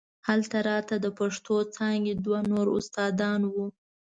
هلته 0.27 0.57
راته 0.69 0.95
د 0.99 1.07
پښتو 1.19 1.55
څانګې 1.75 2.13
دوه 2.25 2.39
نور 2.51 2.67
استادان 2.77 3.41
وو. 3.53 3.65